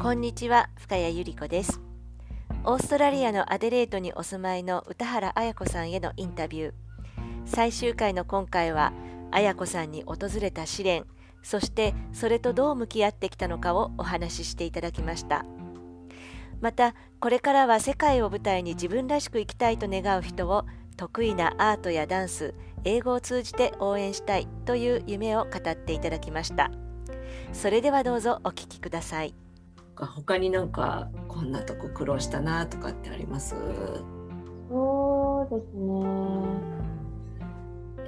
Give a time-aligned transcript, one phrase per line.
[0.00, 1.80] こんにちは深谷由里子です。
[2.62, 6.72] オーストラリアのアデレードにお住まいの歌原彩子さんへのインタビュー。
[7.46, 8.92] 最終回の今回は
[9.32, 11.04] 彩子さんに訪れた試練
[11.42, 15.44] そしてそれとどう向き合ってきたのかをお話ししていただきました。
[16.60, 20.64] またこれからは世界を舞台に自分らしく生きたいと願う人を
[20.96, 22.54] 得意なアートやダンス
[22.84, 26.70] 英語を通じて応援したいという夢を語っていただきました。
[27.52, 29.34] それではどうぞお聞きください。
[30.06, 33.54] 他になんかこんなとこ苦労したなとかってあります？
[34.70, 36.78] そうですね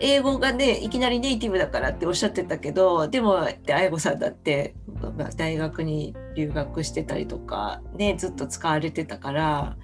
[0.03, 4.75] 英語がねいきなりネイティブだからっておっしゃってたけどでも愛子さんだって、
[5.19, 9.77] まあ、大学に留学してたりとかねずっと使われてたから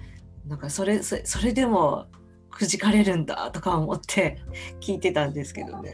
[0.47, 2.07] なんかそれそれでも
[2.49, 4.39] くじかれるんだとか思って
[4.79, 5.93] 聞いてたんですけどね。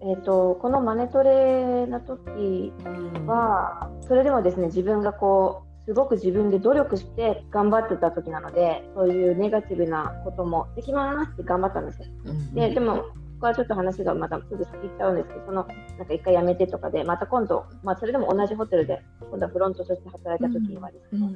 [0.00, 2.72] えーと、このマネトレの時
[3.26, 12.06] は、それでもですね自分がこうすごく自分で努力して頑張ってた時なのでそういうネガティブなこともできますって頑張ったんですよ。
[12.54, 13.02] ででもこ
[13.40, 21.28] こはちょっと話がまたすぐ先行っちゃうんですけどそのなんか一回辞めてとかでまた今度、まあ、それでも同じホテルで今度はフロントとして働いた時にはですね、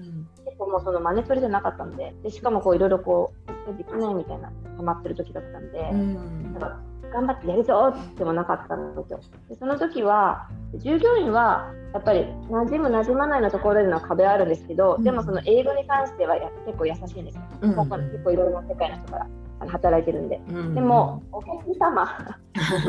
[0.44, 3.32] 結構もうそのマネトレじゃなかったんででしかもこういろいろこ
[3.72, 6.54] うできないみたいなハマってる時だったんで、なん。
[6.60, 9.20] か頑張ってやるぞってもなかったんですよ。
[9.48, 17.42] でその時は従業員はやっぱり馴染む馴染まないのところでの壁はあるんですけど、うん、でもその英語に関しては結構優しいんですよ。
[17.60, 19.26] うん、結構いろいろな世界の人から
[19.68, 20.40] 働いてるんで。
[20.48, 22.06] うん、でもお客様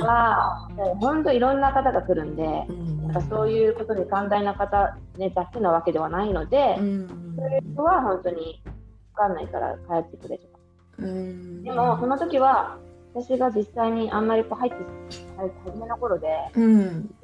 [0.05, 0.69] は
[1.01, 2.65] 本当いろんな方が来るんで、
[3.03, 8.61] なんかそういうことに寛大な方、ね、だけなわけではないので、そういう人は本当に
[9.13, 10.63] 分かんないから帰ってくれとか。
[10.97, 12.77] でもその時は
[13.13, 14.77] 私が実際にあんまりこう入って
[15.65, 16.79] 初めの頃で、うん、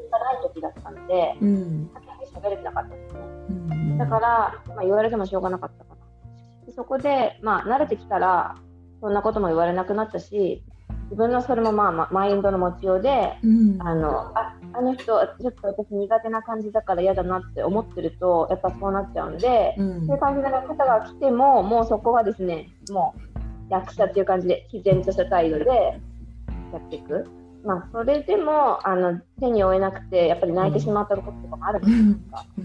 [0.09, 1.89] がない時だったので、うん、
[2.35, 6.65] 喋れてなかったんですね、うん、だから、まあ、言われてもしょうがなかったかな。
[6.65, 8.55] でそこで、まあ、慣れてきたら
[9.01, 10.63] そんなことも言われなくなったし
[11.05, 23.28] 自分のそれもまあマインドの持ちようで、うん、あのああの人ちょっと私苦手な感じだから嫌だなって思ってるとやっぱそうなっちゃうんで、うん、そういう感じの方が来てももうそこはですねもう
[23.69, 27.27] 役者っていう感じで自然とした態度でやっていく。
[27.63, 32.61] まあ、それでもあの手に負えなくてやっぱり泣いてしまったこととかもあるんですか、う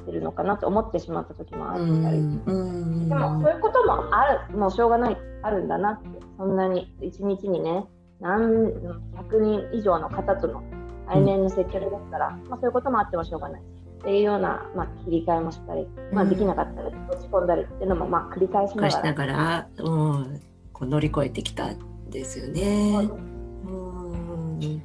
[0.00, 4.56] ってるのかなと思ってしまった時もあったり、うん、でもそういうこともある。
[4.56, 6.08] もうしょうがないあるんだなって。
[6.38, 7.84] そんなに一日にね
[8.20, 8.72] 何
[9.16, 10.62] 百人以上の方との
[11.08, 13.62] 対面の接客ですから、まあ、そういうこともあってもしょうがない
[13.98, 19.02] っていうような、まあ、切り替えもしたり、まあ、できなかったり、落ち込んだりっていうのも、まあ、繰り返しながら。
[19.02, 20.40] ながら、うん、
[20.72, 23.08] こう乗り越えてきたんですよね。
[23.12, 24.82] うん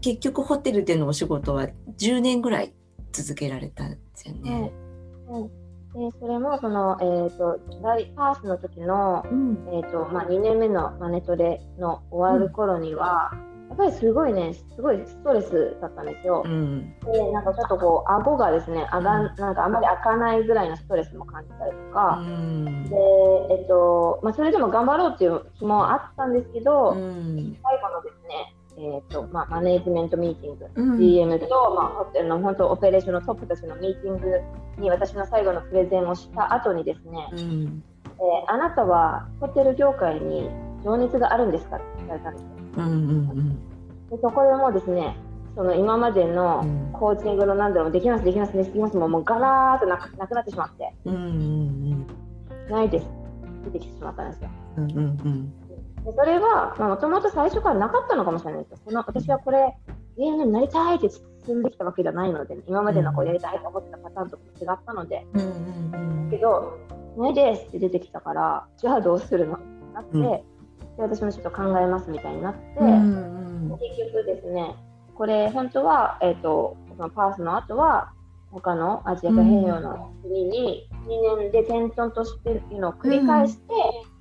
[0.00, 1.68] 結局ホテルでのお仕事は
[1.98, 2.72] 10年ぐらい
[3.12, 4.72] 続けられたんですよね。
[5.28, 5.66] うん、うん
[5.96, 7.58] でそれもその、えーと、
[8.14, 13.32] パースの時の、うん、えーとまあ、2年目のマネトレの終わる頃には、
[13.68, 16.42] やっぱりすごいね、すごいストレスだったんですよ。
[16.44, 22.96] うん、で、なんかちょっとこう、顎がですね、あがん、なんかあんまり開かないぐらいのストレスも感じたりとか、うん、で、
[23.50, 34.40] えっと、まあ、それでも頑張ろうっていう気もあったんですけど、うん、最後のですね、えーとまあ、マネージメントミーティング、うん、GM と、まあ、ホテルの本当オペレーションのトップたちのミーティング
[34.78, 40.50] に私の最後のプレゼンをした後にですね、うん、えー、あなたはホテル業界に
[40.84, 42.55] 情熱があるんですかって聞かれたんですよ。
[42.76, 43.54] うんうんうん、
[44.10, 45.16] でそこでもうですね
[45.56, 53.06] その今までのコーチングの何だろうできますできますできますももうガラーッとなくなくなってしまって、うんうんうん、ないです。
[53.64, 54.50] 出てきてしまったんですよ。
[54.76, 55.52] うんうんうん。
[56.04, 58.78] でそれはもともと最初からなかったのかもしれないですよ。
[58.84, 59.74] この私はこれ
[60.18, 61.08] GM になりたいって
[61.46, 66.78] 進んできたわけじゃないので、今までのこうやりたいと思ってたパターンと違ったので、うんうんうん、けど、
[67.16, 70.55] ないですって出てきたから、じゃあどうするのってなって、うん
[70.96, 74.74] で私もちょっと考えますみたいになって、うんうん、結局ですね
[75.14, 78.12] これ本当は、えーと、そのパースの後は
[78.50, 83.62] 他のアジア太平洋の国に2年で転々としていうのを繰り返して、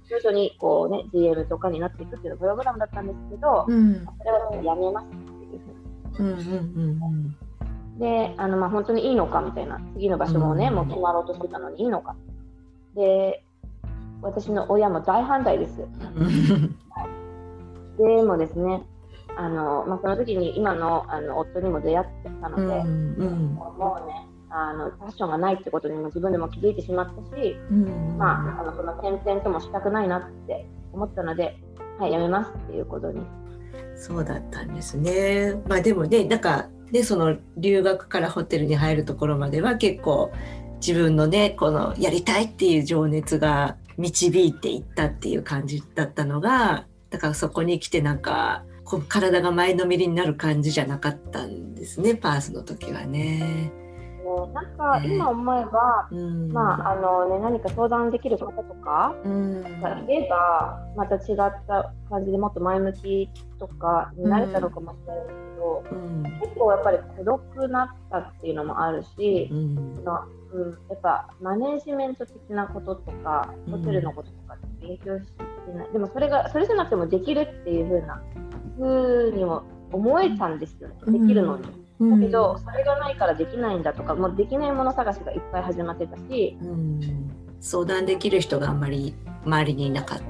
[0.09, 6.23] 徐々にこう、ね、GM とかになっていくっていうのプログラムだったんですけど、うん、それはやめますっていうふうに。
[6.23, 7.99] うんうんうん。
[7.99, 9.79] であのまあ本当にいいのかみたいな。
[9.93, 12.15] 次の場所もね、うん、もう決まろうとしてたのにいいのか。
[12.93, 13.43] で
[14.25, 15.77] 私の親も大反対です。
[17.97, 18.83] でもですね、
[19.37, 31.57] あのまあ、その時に今のあの夫にも出会ってたので、うんうん、もうねあのファッションがないってことにも自分でも気づいてしまったし、うん、まあ、あのその転々ともしたくないなって思ったので、
[31.99, 33.21] はい、やめますっていうことに。
[33.95, 35.61] そうだったんですね。
[35.67, 40.31] まあでもね、なんかでその留学からホテルに入るところまでは結構
[40.85, 48.63] 自分のねこのやりたいっていう情熱が導いていったっていう感じだったのがだからそこに来てなんか
[49.07, 53.84] 体が前のめりになる感じじゃなかったんですねパースの時はね。
[54.53, 61.35] なんか今思えば、うん、まああのね何か相談できる方とか、うん、がいればまた違っ
[61.67, 63.29] た感じでもっと前向き
[63.59, 70.23] とかになれたのかもしれないですけど、うん、結構やっぱり孤独なったっていうのもあるし、うん、の
[70.53, 78.21] うん、やっぱマネージメント的なこととかホテルのこととかって勉強してない、でもそれがそれじゃなくてもできるっていう風な
[78.79, 81.84] 風にも思えたんですよね、できるのに。
[81.99, 86.99] だけど、それがないからできないんだとかもうできないもの探しがいっぱい始まってたし、うん、
[87.61, 89.15] 相談できる人があんまり
[89.45, 90.25] 周りにいなかった。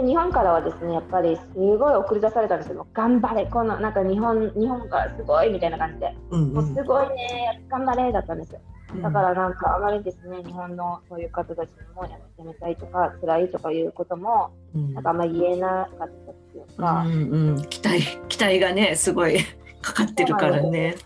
[0.00, 2.86] で日本からはですねやっぱりすごい送り出されたんですよ。
[2.92, 8.60] 頑張れこのなんか日本日本からすごいみたいな感じで、うんうん、もうすごいね頑張れだったんですよ。
[9.02, 19.38] だからなんかあまりですね日本のそういう方たちもやめたいとか辛いとかいうことも、うん、なんかあんまり言えなかったっていうか、うんうん、期待期待がねすごい
[19.82, 20.96] かかってるからね。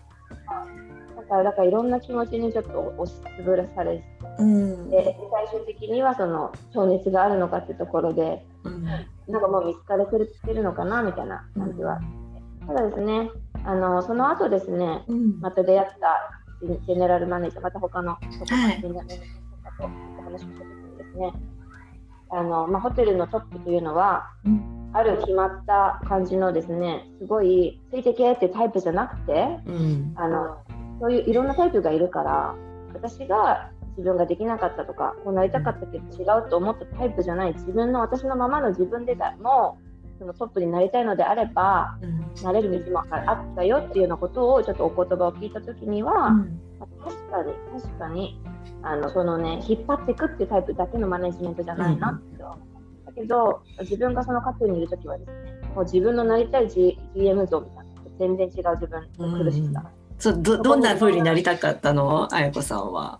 [1.15, 4.03] だからだからいろんな気持ちにちょっと押しつぶらされて、
[4.39, 8.99] うん、で最終的にはその情熱があるのかってところで、うん、な
[9.39, 11.99] んかもう見つかれてるのかなみたいな感じは、
[12.67, 13.31] ただですね
[13.63, 19.89] あのその後ですね、うん、また出会ったジェネラルマネージャーまた他のジェネラルマネージャーと
[20.23, 21.33] 話をした時にですね
[22.29, 29.33] あの、まあ、ホテルのトップというのは、うんある決まった感じのですねすごいついてけってタイプじゃなくて、
[29.65, 30.57] うん、あの
[31.01, 32.55] そういういろんなタイプがいるから
[32.93, 39.77] 私が自分ができなかったとかこうなりたかったけど違うと思ったタイプじゃない自分の私のままの自分でも
[40.17, 46.61] そのトップになりたいのであれば、うん、なれる道もあったよっていうようなことをちょっとお言葉を聞いた時には、うん、
[47.03, 48.39] 確かに確かに
[48.81, 52.74] あのそのね引っ張っていくっていうタイプだけのマネジメントじゃないなって思
[53.15, 57.83] けど自分がそのカッにいる時はですねもう自分のなりたい、G、GM 像みたいな
[58.19, 62.33] 全然違う自分の苦しさ、うん、そうどどんな風になりたかったの？
[62.33, 63.19] あやこさんは。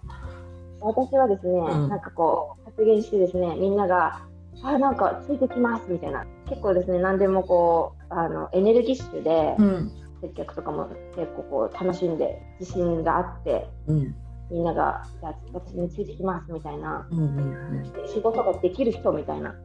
[0.81, 4.21] 私はですね、うん、なんかこう発言してですねみんなが
[4.61, 6.25] あなんかついてきますみたいな。
[6.47, 9.91] 結構ですね何でもこうあのエネルギッシュで、うん、
[10.21, 14.15] 接客とかも結構こう楽しんで自信があって、うん、
[14.51, 17.37] みんながじゃあ私についてきますみたいな、うんうん
[17.79, 19.55] うん、仕事ができる人みたいな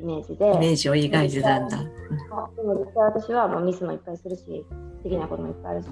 [0.00, 0.54] イメージで。
[0.54, 1.78] イメージを描いてたんだ。
[1.78, 4.64] でも実際私はもうミスもいっぱいするし、
[5.02, 5.88] できないこともいっぱいあるし、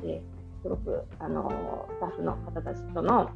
[0.62, 3.30] すごくあのスタッフの方たちとの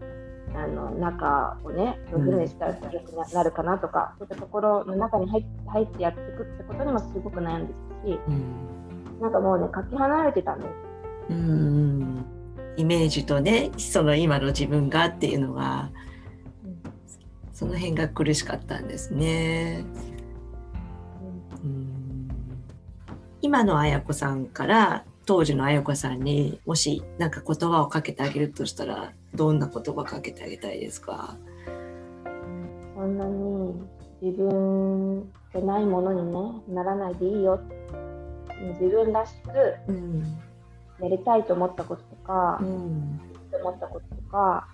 [0.55, 10.71] あの中をね、どういうふうにしたら良くなるかなとか、そういったところの中に入って入ってやっていくってことにもすごく悩んでたし、うん、なんかもうね、かけ離れてたんです。
[11.31, 12.25] うん
[12.77, 15.91] イメージとね、その今の自分がっていうのが、
[17.53, 19.85] その辺が苦しかったんですね。
[23.43, 31.37] 今の綾子さんから当時の綾子さんにもし何か言葉をかけてあげるとしたらどんな言葉かけてあげたいですか？
[32.97, 33.75] そんなに
[34.21, 36.23] 自分じゃないものに、
[36.69, 37.61] ね、ならないでいいよ。
[38.79, 39.49] 自分らしく
[41.03, 43.21] やりたいと思ったこととか、うん、
[43.51, 44.69] と思ったこととか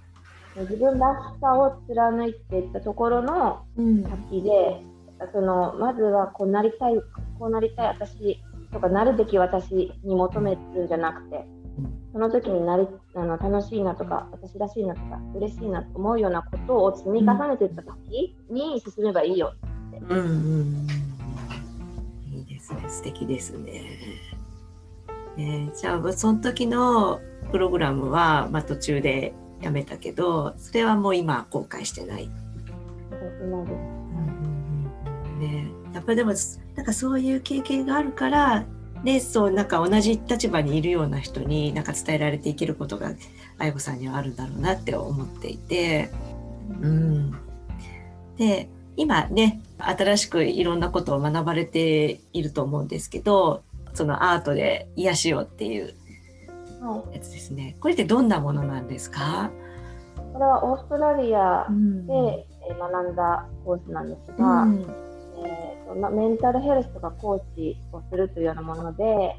[0.56, 4.82] 自分らしさを貫いていったところの先で、
[5.20, 6.94] うん、そのまずはこうなりたい
[7.38, 8.40] こうなりたい私
[8.72, 11.46] とかなるべき私に求めるんじゃなくて
[12.12, 19.98] その時になりあの楽しいなとか私らしいなとか嬉しいなと思うようなことを積み重ねていった時に進めばいいよって。
[19.98, 20.86] うんうん
[22.32, 23.82] いいですね素敵ですね。
[25.38, 27.20] えー、じゃあその時の
[27.50, 32.26] プログラムは、まあ、途中でやめたけどそれはもう今後悔してない。
[32.26, 32.30] で
[33.38, 34.05] す
[35.38, 36.32] ね、やっぱりでも
[36.74, 38.64] なんかそういう経験があるから
[39.04, 43.12] でそうなんか同じ立場にいるような人になんか伝えられていけることが
[43.58, 46.10] 愛子さんにはあるんだろうなって思っていて、
[46.80, 47.30] うん、
[48.36, 53.62] で今ね新しくいろんなことを学ばれていると思うんですけど
[53.94, 55.94] そのアートで癒しをっていう
[57.12, 59.50] やつですね、これってどんなものなんですか？
[60.32, 62.46] これはオーストラリアで
[62.78, 64.82] 学んだコースなんですが、うん。
[64.82, 69.34] えーとま、メンタルヘルスとかコーチをするというようなもので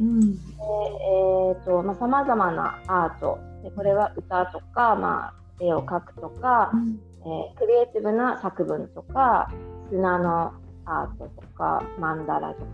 [1.95, 9.51] さまざ、まなアートでこれは歌とか、まあ、絵を描くとか、うん、えー、クリエイティブな作文とか
[9.89, 10.53] 砂の
[10.85, 12.65] アートとかマンダラとか、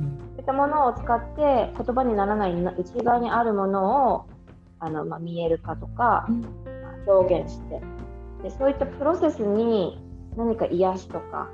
[0.00, 4.26] うん、そういったものを使って言葉にならない内側にあるものを
[4.80, 6.26] あの、まあ、見えるかとか、
[7.06, 7.80] 表現して。
[8.42, 9.98] でそういったプロセスに
[10.36, 11.50] 何か癒しとか、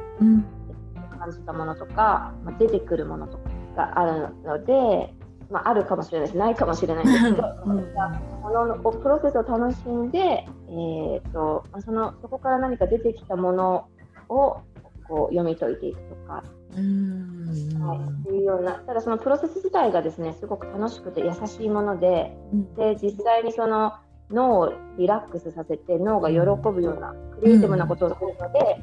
[1.26, 5.12] 感じたものとか、まあ、出てくるものとかがあるので、
[5.50, 7.95] まあ、あるかもしれないしないかもしれないんですけど、うん、
[8.42, 13.88] このプロセスを楽しんで、えーとまあ、そのそこから何か出てきたもの
[14.28, 14.61] を
[15.09, 16.45] こう読み解いていくとか。
[16.76, 17.47] うん。
[17.80, 17.95] は
[18.28, 23.95] い、いうようなただそのプロセス自体がですねすごく楽しくて優しいものでうん、で実際にその
[24.30, 28.83] 脳をリラックスさせて脳が喜ぶようなクリエイティブなことをするので、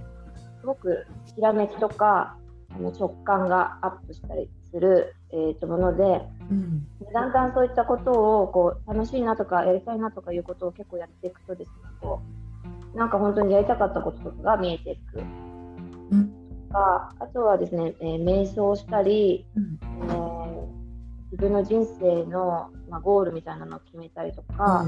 [0.63, 1.05] すごく
[1.35, 2.37] ひらめきとか
[2.71, 6.03] あの直感がアップしたりする、えー、ともので、
[6.49, 12.21] うん、だんだんそういったことをこう楽しいなとかやりたいなとかいうことを結構やっていくとですねこ
[12.95, 15.19] うなんか本当にやりたかったこととかが見えていく。
[16.11, 16.31] うん、
[16.71, 20.82] あとはですね、えー、瞑想したり、うん、えー、
[21.33, 24.85] 自分の人生の、まあ、ゴールみたいなのを決めたりとか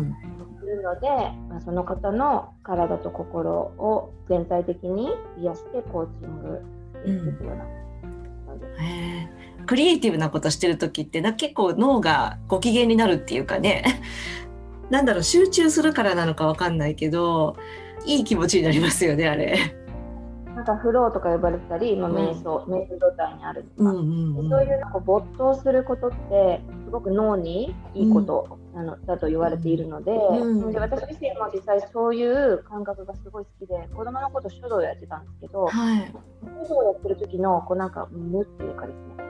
[0.60, 1.08] するので、
[1.50, 5.10] まあ、その方の体と心を全体的に
[5.40, 6.62] 癒してコーチング
[7.04, 7.66] していくような。
[9.66, 14.04] クリエイティブなことしてる時ってな結構脳がご機嫌になるっていうかね
[14.92, 17.58] なんだろう集中するからなのかわかんないけど
[18.06, 19.85] いい気持ちになりますよねあれ。
[20.56, 36.14] なんかフローとか呼ばれたり、まあ、瞑想、うん、瞑想状態にあるとか、うんうんうん、そういうなんか没頭することってすごく脳にいいこと、うん、あのだと言われているのでうん、で私自身も実際そういう感覚がすごい好きで子供のこと書道やってたんですけど、はい、
[36.68, 39.26] 書道やってる時のこうなんか無っていうかですね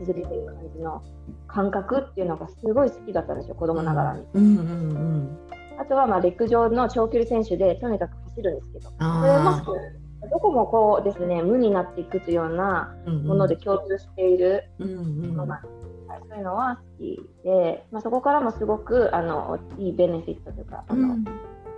[0.00, 1.02] 続けてる感じの
[1.46, 4.26] 感覚っていうのがすごい好きだったんですよ子供ながらに。
[4.34, 4.44] うん。
[4.44, 5.38] うんうん、
[5.78, 15.74] あとはまあ陸上の長距離選手でとにかく走るんですけどそれもどこもこうですね無になっていくというようなもので共通しているものなんです。
[16.08, 21.24] はい、そういうのは好きで、まあ、そこからもすごくあのいいベネフィットというかあの、うん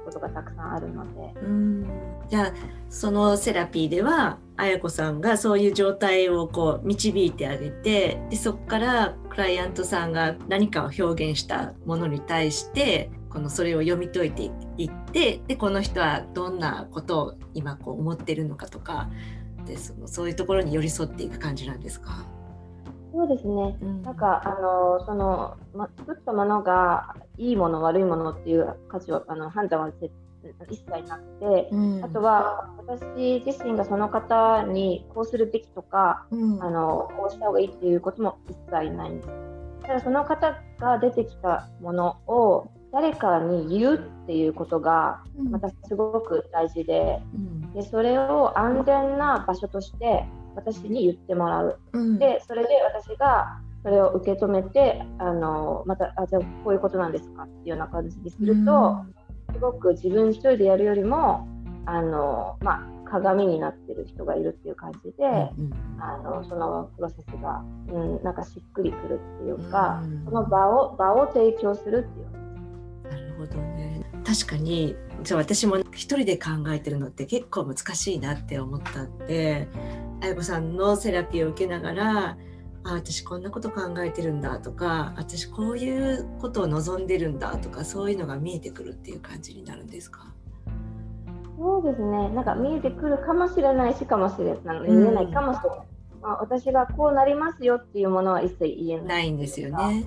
[0.06, 1.40] ことがたくさんあるので。
[1.40, 1.86] うん
[2.28, 2.52] じゃあ
[2.88, 19.10] そのセラピーでは綾子さんがそういう状態をこう導いてあげてでそこからクライアントさんが何かを表現したものに対してこのそれを読み解いていってでこの人はどんなことを今こう思ってるのかとか
[19.66, 22.24] でそのそういうところに寄り添っていく感じなんですか？
[23.12, 39.28] そうですね、うん、なんかあのその、ま、作ったものがいいもの悪いものっていう価値はあの判断は一切なくて、うん、あとは私自身がその方にこうするべきとか、うん、あのこうした方がいいっていうことも一切ないんです。
[39.82, 50.24] ただその方が出てきたものを誰かに言うっていうことがまたすごく大事でうん、でそれを安全な場所として
[50.54, 59.04] 私に言ってもらう、うん、でそれで私がそれを受け止めてあのまたあじゃあこういうことなんですかっていうような感じにすると、
[59.52, 61.46] すごく自分一人でやるよりも
[61.84, 65.70] あの、まあ、鏡になってる人がいるっていう感じで、うん。
[66.00, 72.45] あのそのプロセスが、うん、なんかしっくりくるっていうか、うん、その場を場を提供するっていう
[73.38, 74.02] ほどね。
[74.24, 79.68] 確かにじゃあ私も一人で考えてるのって結構難しいなって思ったんで
[80.20, 82.36] 綾子さんのセラピーを受けながら
[82.84, 90.32] あ私こんなこと考えてるんだとか私こういうことを望んでるんだとかそういうのが見えてくるっていう感じになるんですか？
[91.58, 92.28] そうですね。
[92.30, 94.80] なんか見えてくるかもしれないしかもしれない。
[94.90, 95.78] 見えないかもしれない、
[96.16, 99.74] うん、まあ、私がこうなりますよっていうものは一切言えないないんですよね。
[99.74, 100.06] はい、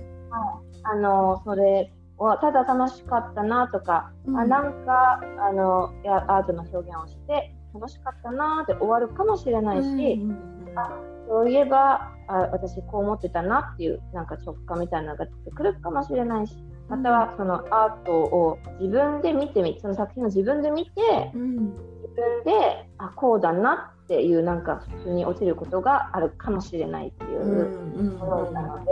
[0.83, 1.91] あのそれ
[2.25, 5.93] はただ楽しかったなとか、うん、あなんかあの
[6.27, 10.91] アートの表現をして楽しかったなって終わるかもしれないし、うんうんうん、あ
[11.27, 16.55] そういえばあ私こう思ってたなっていうなんか直感みたいなのが出てくるかもしれないし
[16.89, 21.67] またはそのアートを自分で見てみその作品を自分で見て、うん、自
[22.15, 28.89] 分であこうだなっていうなんか普通に落ちることがあるかもしれないっていうものなので、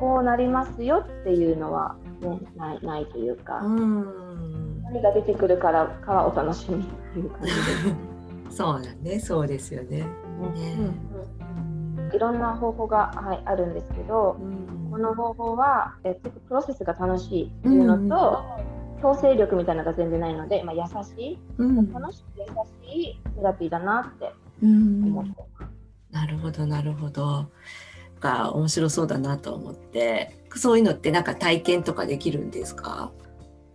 [0.00, 1.94] こうなりますよっていうのは、
[2.30, 7.52] ね、ないないというか、何が出てくるからかはお楽しみっていう感じで。
[8.50, 8.56] す。
[8.56, 9.18] そうだね。
[9.18, 10.00] そうですよね。
[10.00, 10.06] ね。
[12.14, 14.36] いろんな方法が、はい、あるんですけど、
[14.90, 18.42] この方法はえプロセスが楽しいっていうのと、
[19.00, 22.46] 強制力みたいなのが全然ないので、まあ、優しい、うん、楽しく優
[22.92, 25.72] しいセラピーだなって思ってます。
[26.12, 27.46] なるほどなるほど。
[28.22, 30.38] が面白そうだなと思って。
[30.54, 33.10] そういうのってなんか体験とかできるんですか？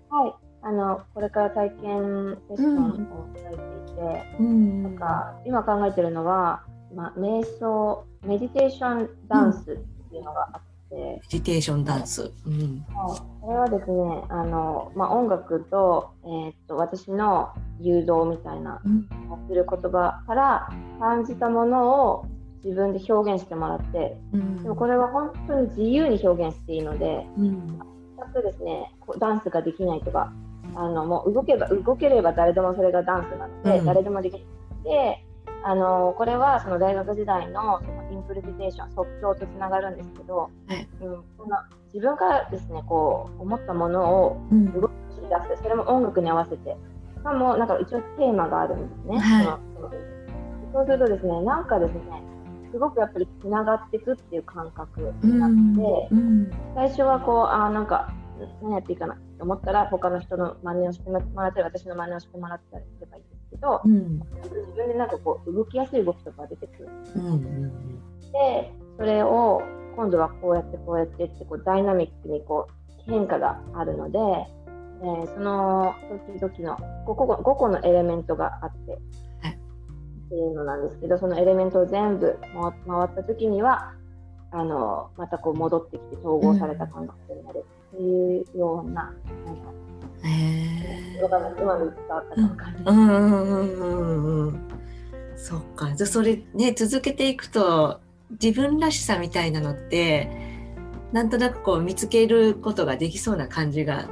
[0.09, 0.33] はい。
[0.61, 2.95] あのこれから体験セッションを
[3.35, 6.63] されていて、うん、なんか今考えてるのは、
[6.93, 9.63] まあ、瞑想メディテーションダンスっ
[10.09, 12.31] ていうのがあって、メディテーションダンス。
[12.45, 12.49] う。
[12.49, 12.85] ん、
[13.41, 17.49] これはですねあの、まあ、音楽と,、えーっと私の
[17.79, 19.07] 誘導みたいなうん、
[19.47, 22.25] する言葉から感じたものを
[22.63, 24.63] 自分で表現してもらってうん。
[24.63, 27.79] でもこれは本当に自由に表現していいのでうん、
[28.33, 30.33] 全くですねダンスができないとか
[30.75, 33.85] あのもう動けば動ければ誰でもそれがダンスなので、うん。
[33.85, 34.43] 誰でもできる
[34.83, 35.23] で
[35.63, 40.87] あのこれはその大学時代のそのインプレゼンテーション即興とつながるんですけど、はい。
[41.01, 41.57] うん、その
[41.93, 44.91] 自分からですねこう思ったものをうん、動き
[45.49, 46.77] 出すそれも音楽に合わせて
[47.15, 49.45] しかもなんか一応テーマがあるんですね、はい。
[49.45, 49.91] その
[50.73, 52.01] そうするとですねなんかですね
[52.71, 58.13] すごくやっぱりつながっていくっていう感覚になって、うん、最初はこうあーなんか
[58.61, 66.89] 何やっていいかなと思ったら他の人の真似をしてもらったり私の真似をしてもらったりすればいいんですけどうん、自分でなんかこう動きやすい動きとかが出てくる。
[67.15, 67.91] うん、うん、
[68.31, 69.61] でそれを
[69.95, 75.95] 今度はこうやってこうやってってこうダイナミックにこう変化があるので、えーその
[76.39, 79.26] 時々の 5, 個5個のエレメントがあって、はい
[80.27, 82.51] っていうのなんですけどそのエレメントを全部回
[82.87, 83.93] 回った時には
[84.51, 87.65] あのまたこう戻ってきて統合された感覚になる。
[87.93, 89.71] っていうような,、なんか
[90.23, 91.51] へえわかんない。
[91.53, 92.73] うまく伝わったかわかん。
[92.73, 92.83] ない。
[92.85, 94.67] うんうんうんうんうん。
[95.35, 95.93] そっか。
[95.95, 98.01] じゃあそれね続けていくと
[98.41, 100.29] 自分らしさみたいなのって
[101.13, 104.09] なんとなくこう見つけることができそうな感じが。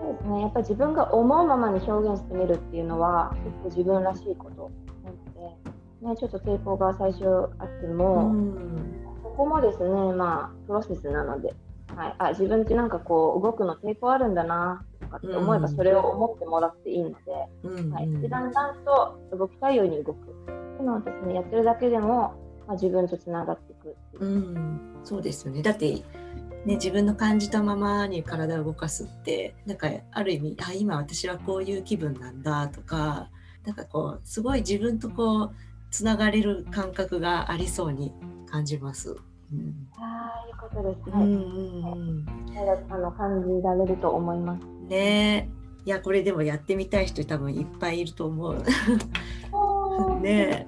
[0.00, 4.70] そうですね、やっぱり自分が思うままに表現してみるっていうのは結構自分らしいこと
[6.04, 7.26] ね、ちょっと抵抗が最初
[7.58, 8.54] あっても、ん。
[9.22, 11.54] ここもですね、まあ、プロセスなので、
[11.96, 15.76] はい、あ自分ってなんかこう動くの抵抗あるんだなとかって思えばうん。
[15.76, 17.16] それを思ってもらっていいので,、
[17.62, 17.90] うん。
[17.90, 20.30] はい、でだんだんと動きたいように動く。
[20.30, 22.34] っていうのをですねやってるだけでも、
[22.66, 24.24] まあ、自分とつながっていくっていう。
[24.24, 25.62] う、ん、そうですよね。
[25.62, 26.02] だって、ね、
[26.66, 33.28] 自分の感じたままに体を動かすってなんかある意味あ今私はこういう気分なんだとか
[33.64, 35.54] なんかこうすごい自分とこう
[35.94, 38.12] つながれる感覚がありそうに
[38.50, 39.10] 感じます。
[39.52, 42.26] うんああいうことですね、うんうん
[42.90, 44.66] あの感じられると思います。
[44.66, 45.48] うん、ねえ
[45.86, 48.56] いやこれでもやってみたい人多分いっぱいいると思う。
[50.20, 50.66] ねえ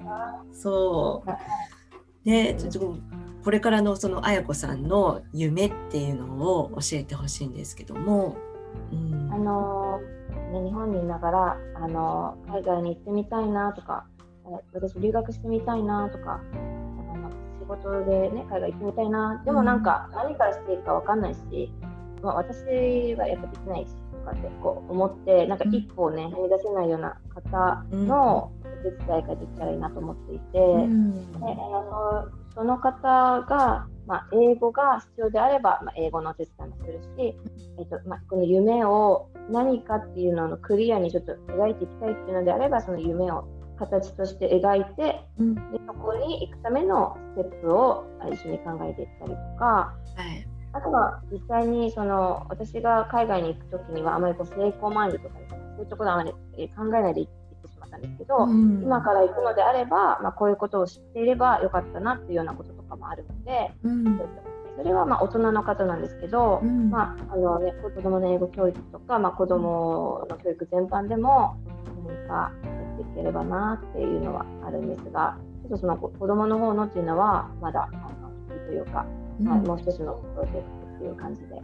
[0.53, 1.31] そう。
[2.25, 2.97] ねえちょっと
[3.43, 8.37] これからのその綾子さんの夢っていうのを教えてほしいんですけども。
[8.93, 10.01] うんあの
[10.53, 14.16] ね、日本にいながら、あの海外に行ってみたいなとか、え
[14.73, 17.31] 私留学してみたいなとか、あの
[17.61, 21.73] 仕事で、ね、海外行ってみたいな、でもなんか何からしていいか分かんないし、
[22.23, 28.51] まあ、私はやっぱできないしとかってこう思って、なんか一歩をね、踏み出せないような方のお
[28.83, 31.33] 手伝いができたらいいなと思っていて、うん。
[31.33, 37.37] であのその方が、まあ、英語が必要であれば、まあ、英語のお手伝いもするし、
[37.79, 43.47] えっとまあ、この夢を何かっていうのをクリアにちょっと描いていきたいっていうのであればその夢を
[43.77, 45.55] 形として描いてうん。
[45.55, 49.95] でそこに行くためのステップをあ一緒に考えていったりとかは
[50.35, 50.47] い。
[50.73, 58.83] あとは実際にその私が海外に行く時にはあまりこう成功マインドとかそういうところはあまりえー考えないで行ってしまったんですけど、うん。
[58.83, 64.05] 今から行くのであれば、まあ、こういうことを知っていればよかったなっていうようなこととかもあるので、うん。
[64.19, 64.25] そ
[64.83, 66.91] れはまあ大人の方なんですけど、うん。
[66.91, 71.57] まああのね、子供の英語教育とか、まあ、子供の教育全般でも
[72.07, 79.07] 何かやっていければなっていうのはあるんですが、ちょっとその子子供の方のっていうのはまだあのというか、は
[79.39, 81.63] い、もう一つのプロジェクトっていう感じで。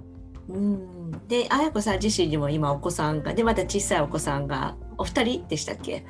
[0.48, 1.10] うん。
[1.28, 6.04] で綾子さん自身にも今お子さんがでまた小さいお子さんがお二人でしたっけ？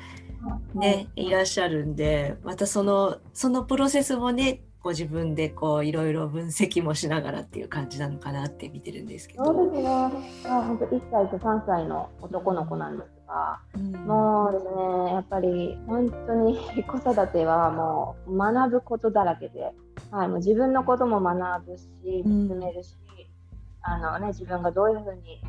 [0.73, 9.45] ね、いらっしゃるんでまたそのそのプロセスもねご自分でこういろいろ分析もしながらっていう感じなのかなって見てるんですけど。
[9.45, 9.87] そうですね。
[9.87, 10.09] あ
[10.61, 19.73] 本当1歳と3歳の男の子なんですが、うんもうですね、やっぱり本当に 子育てはもう学ぶことだらけで、
[20.11, 21.87] はい、もう自分のことも学ぶし、
[22.25, 22.97] うん見つめるし、
[23.83, 25.41] あのね、自分がどういうふうに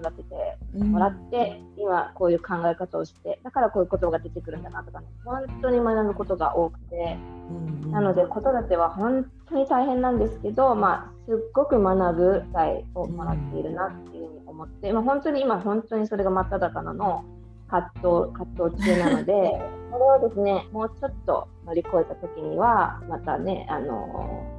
[0.00, 0.92] 育ててうん。
[0.92, 7.18] もらって、今こういう考え方をして、だからこういうことが出てくるんだなとかね、本当に学ぶことが多くて、
[7.50, 17.24] うんなので子育ては本当に大変なんですけど、まあ、すっごく学ぶ機会をもらっているなっていうふうに思って、まあ、本当に今本当にそれが真っ只中の
[17.68, 19.32] 葛藤葛藤中なので
[19.90, 24.55] これをですねもうちょっと乗り越えた時にはまたねあのお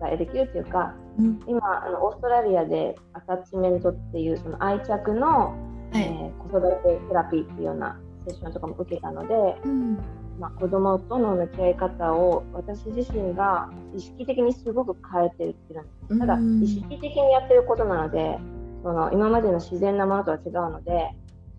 [0.00, 1.40] 伝えできるというかうん。
[1.46, 5.54] 今あのオーストラリアでアタッチメントっていうその愛着の、は
[5.92, 5.98] い。
[5.98, 9.98] えー子育てセラピーっていうようなセッションとかも受けたので、うん。
[10.38, 16.18] まあ、子供との向き合い方を私自身が意識的にすごく変えてるってるんです。
[16.18, 18.38] ただ意識的にやってることなので
[18.82, 21.10] その今までの自然なものとは違うので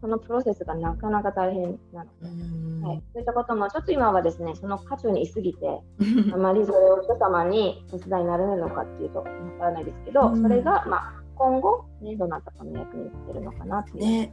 [0.02, 5.82] そのプロセスがなかなか大変なので、はい、そういったこともちょっと今はですねその渦中にいすぎて
[6.34, 9.32] あまりそれを人様に手伝いになれるのかっていうとわか
[9.66, 13.98] らないですけど、それが、まあ、今後、ね、どなたかの役に立てるのかなっていう。
[14.00, 14.32] ね。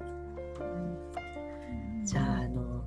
[2.05, 2.83] じゃああの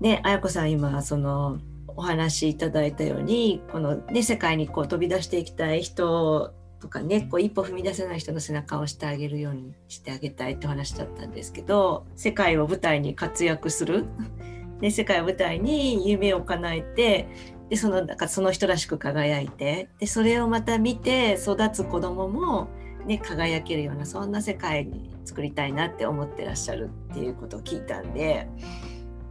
[0.00, 1.58] ね綾子さん今その
[1.96, 6.52] お話しいただいたようにこの、ね、世界にこう飛び出していきたい人
[6.84, 14.04] とかねこう一歩踏み出せない人の背中を押してあげるようにしてあげたいって話だったんですけど世界を舞台に活躍する、
[14.82, 17.26] ね、世界を舞台に夢を叶えて
[17.70, 22.68] でそのなんかその人らしく輝いてでそれをまた見て育つ子供も
[23.06, 28.48] ね、輝けるようなそんな世界に作りたいなって思ってらっしゃるっていうことを聞いたんで。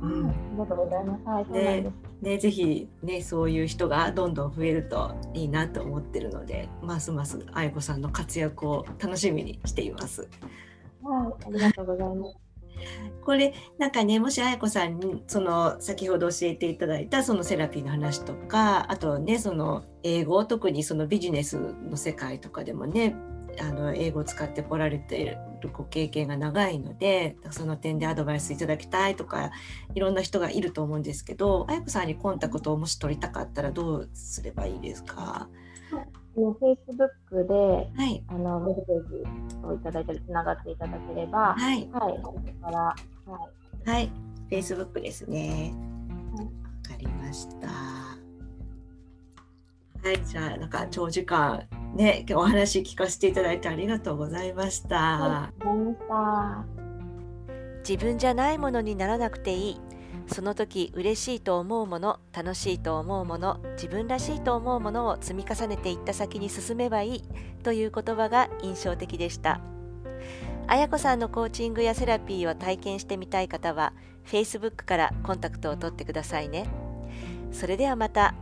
[0.03, 1.23] うん、ありがとうございます。
[1.25, 10.27] はい、ね、ね、ぜひね、そういう人がどんどん増えるといいなと思ってるので、ますます愛子さんの活躍を楽しみにしています。
[11.01, 12.43] はい、ありがとうございます。
[13.23, 21.57] これなんかねもし愛子さんにその先ほど教えていただいたそのセラピーの話とかあとねその英語特にそのビジネス
[21.89, 23.15] の世界とかでもね
[23.59, 25.37] あの英語を使ってこられている
[25.71, 29.51] ご経験が長いのでその点でアドバイスいただきたいとか
[29.95, 35.47] いろんな人がいると思うんですけどあやこさんにコンタクトをもし取りたかったらどうすればいいですか？
[36.35, 39.17] フェイスブックで、はい、あのメッセージ
[39.63, 42.95] をいただいたりつながっていただければ、はい、はい、それから、は
[43.85, 45.75] い、はい、フェイスブックですね。
[46.33, 46.47] わ、はい、
[46.87, 47.67] かりました。
[47.67, 48.17] は
[50.11, 51.63] い、じゃあなんか長時間
[51.93, 55.53] ね、お話聞かせていただいてありがとうございました。
[57.87, 59.81] 自分じゃないものにならなくていい。
[60.27, 67.23] その時嬉しいと思うもの、楽しいと思うもの、自分らしいと思うものを積み重ねていった先に進めばいい
[67.61, 69.59] という言葉が印象的でした。
[70.65, 73.93] あやこさんのコーチングやセラピーを体験してみたい方は、
[74.25, 76.67] Facebook からコンタクトを取ってくださいね。
[77.51, 78.33] それではまた。